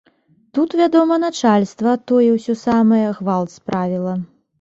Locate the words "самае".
2.63-3.03